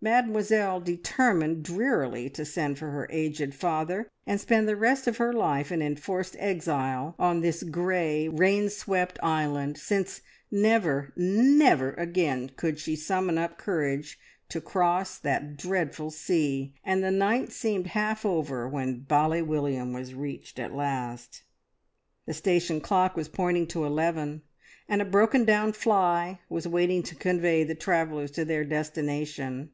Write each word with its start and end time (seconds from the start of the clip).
Mademoiselle 0.00 0.78
determined 0.80 1.64
drearily 1.64 2.28
to 2.30 2.44
send 2.44 2.78
for 2.78 2.90
her 2.90 3.08
aged 3.10 3.52
father, 3.52 4.08
and 4.28 4.38
spend 4.40 4.68
the 4.68 4.76
rest 4.76 5.08
of 5.08 5.16
her 5.16 5.32
life 5.32 5.72
in 5.72 5.82
enforced 5.82 6.36
exile 6.38 7.16
on 7.18 7.40
this 7.40 7.62
grey, 7.64 8.28
rain 8.28 8.68
swept 8.70 9.18
island, 9.24 9.76
since 9.76 10.20
never, 10.52 11.12
never 11.16 11.94
again 11.94 12.48
could 12.54 12.78
she 12.78 12.94
summon 12.94 13.38
up 13.38 13.58
courage 13.58 14.18
to 14.48 14.60
cross 14.60 15.18
that 15.18 15.56
dreadful 15.56 16.12
sea, 16.12 16.72
and 16.84 17.02
the 17.02 17.10
night 17.10 17.50
seemed 17.50 17.88
half 17.88 18.24
over 18.26 18.68
when 18.68 19.00
Bally 19.00 19.42
William 19.42 19.92
was 19.94 20.14
reached 20.14 20.60
at 20.60 20.74
last. 20.76 21.42
The 22.24 22.34
station 22.34 22.80
clock 22.80 23.16
was 23.16 23.28
pointing 23.28 23.66
to 23.68 23.84
eleven, 23.84 24.42
and 24.88 25.02
a 25.02 25.06
broken 25.06 25.44
down 25.44 25.72
fly 25.72 26.38
was 26.48 26.68
waiting 26.68 27.02
to 27.04 27.16
convey 27.16 27.64
the 27.64 27.74
travellers 27.74 28.30
to 28.32 28.44
their 28.44 28.64
destination. 28.64 29.70